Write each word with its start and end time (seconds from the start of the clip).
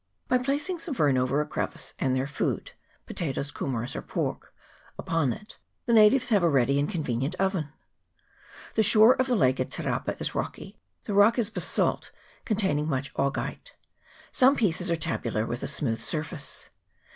By 0.27 0.39
placing 0.39 0.79
some 0.79 0.95
fern 0.95 1.15
over 1.15 1.41
a 1.41 1.45
crevice, 1.45 1.93
and 1.99 2.15
their 2.15 2.25
food 2.25 2.71
(potatoes, 3.05 3.51
ku 3.51 3.67
meras, 3.67 3.95
or 3.95 4.01
pork) 4.01 4.51
upon 4.97 5.31
it, 5.31 5.59
the 5.85 5.93
natives 5.93 6.29
have 6.29 6.41
a 6.41 6.49
ready 6.49 6.79
and 6.79 6.89
convenient 6.89 7.35
oven. 7.37 7.69
The 8.73 8.81
shore 8.81 9.13
of 9.17 9.27
the 9.27 9.35
lake 9.35 9.59
at 9.59 9.69
Te 9.69 9.83
rapa 9.83 10.19
is 10.19 10.33
rocky; 10.33 10.75
the 11.03 11.13
rock 11.13 11.37
is 11.37 11.51
basalt, 11.51 12.09
containing 12.45 12.89
much 12.89 13.13
augite. 13.13 13.73
Some 14.31 14.55
pieces 14.55 14.89
are 14.89 14.95
tabular, 14.95 15.45
with 15.45 15.61
a 15.61 15.67
smooth 15.67 15.99
surface. 15.99 16.71